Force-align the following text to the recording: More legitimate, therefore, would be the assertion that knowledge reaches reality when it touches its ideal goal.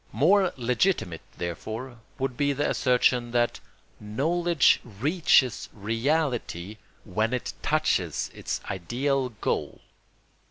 More 0.13 0.51
legitimate, 0.57 1.21
therefore, 1.37 1.99
would 2.17 2.35
be 2.35 2.53
the 2.53 2.67
assertion 2.67 3.29
that 3.33 3.59
knowledge 3.99 4.79
reaches 4.83 5.69
reality 5.71 6.77
when 7.03 7.35
it 7.35 7.53
touches 7.61 8.31
its 8.33 8.61
ideal 8.67 9.29
goal. 9.29 9.79